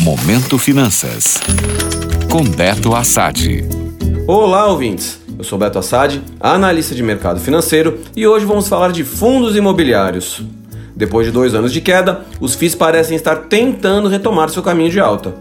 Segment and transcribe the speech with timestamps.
[0.00, 1.38] Momento Finanças.
[2.30, 3.62] Com Beto Assad.
[4.26, 5.20] Olá, ouvintes.
[5.36, 10.42] Eu sou Beto Assad, analista de mercado financeiro, e hoje vamos falar de fundos imobiliários.
[10.96, 14.98] Depois de dois anos de queda, os FIIs parecem estar tentando retomar seu caminho de
[14.98, 15.34] alta.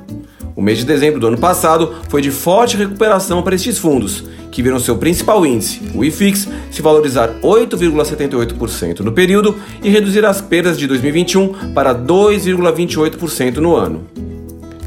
[0.57, 4.61] O mês de dezembro do ano passado foi de forte recuperação para estes fundos, que
[4.61, 10.77] viram seu principal índice, o IFIX, se valorizar 8,78% no período e reduzir as perdas
[10.77, 14.18] de 2021 para 2,28% no ano.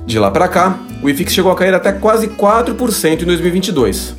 [0.07, 4.17] De lá para cá, o IFIX chegou a cair até quase 4% em 2022.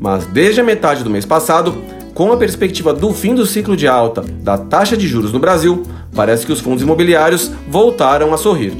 [0.00, 1.76] Mas desde a metade do mês passado,
[2.14, 5.82] com a perspectiva do fim do ciclo de alta da taxa de juros no Brasil,
[6.14, 8.72] parece que os fundos imobiliários voltaram a sorrir.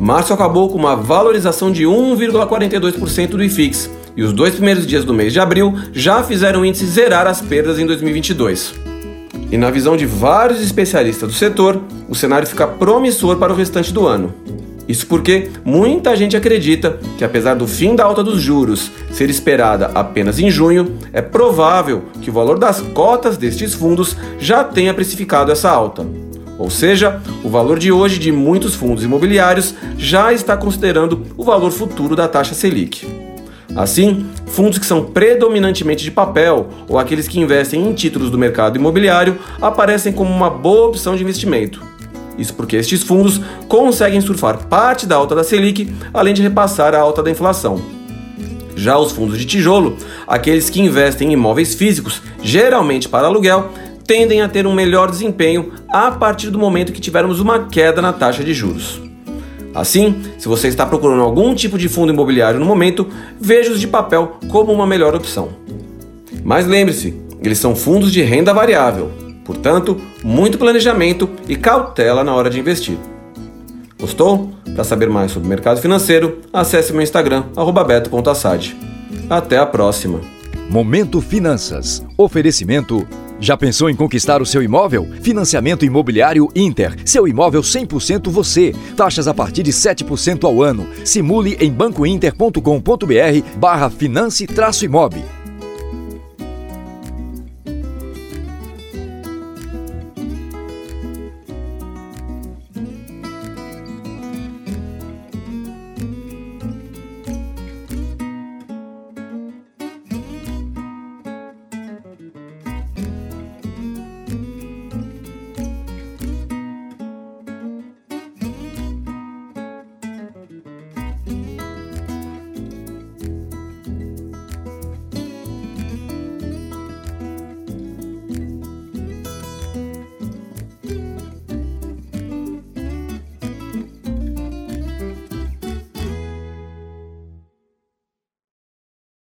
[0.00, 5.12] Março acabou com uma valorização de 1,42% do IFIX, e os dois primeiros dias do
[5.12, 8.74] mês de abril já fizeram o índice zerar as perdas em 2022.
[9.50, 13.92] E na visão de vários especialistas do setor, o cenário fica promissor para o restante
[13.92, 14.34] do ano.
[14.88, 19.90] Isso porque muita gente acredita que, apesar do fim da alta dos juros ser esperada
[19.94, 25.50] apenas em junho, é provável que o valor das cotas destes fundos já tenha precificado
[25.50, 26.06] essa alta.
[26.58, 31.70] Ou seja, o valor de hoje de muitos fundos imobiliários já está considerando o valor
[31.70, 33.06] futuro da taxa Selic.
[33.74, 38.78] Assim, fundos que são predominantemente de papel ou aqueles que investem em títulos do mercado
[38.78, 41.82] imobiliário aparecem como uma boa opção de investimento.
[42.38, 47.00] Isso porque estes fundos conseguem surfar parte da alta da Selic, além de repassar a
[47.00, 47.80] alta da inflação.
[48.76, 53.70] Já os fundos de tijolo, aqueles que investem em imóveis físicos, geralmente para aluguel,
[54.06, 58.12] tendem a ter um melhor desempenho a partir do momento que tivermos uma queda na
[58.12, 59.00] taxa de juros.
[59.74, 63.08] Assim, se você está procurando algum tipo de fundo imobiliário no momento,
[63.40, 65.50] veja os de papel como uma melhor opção.
[66.44, 69.10] Mas lembre-se, eles são fundos de renda variável,
[69.46, 72.98] portanto, muito planejamento e cautela na hora de investir.
[73.98, 74.50] Gostou?
[74.74, 77.44] Para saber mais sobre o mercado financeiro, acesse meu Instagram,
[77.86, 78.76] beto.assad.
[79.30, 80.20] Até a próxima!
[80.68, 82.04] Momento Finanças.
[82.18, 83.06] Oferecimento
[83.38, 85.06] já pensou em conquistar o seu imóvel?
[85.20, 86.96] Financiamento Imobiliário Inter.
[87.04, 88.74] Seu imóvel 100% você.
[88.96, 90.88] Taxas a partir de 7% ao ano.
[91.04, 92.60] Simule em bancointer.com.br
[93.58, 95.35] barra finance-imob.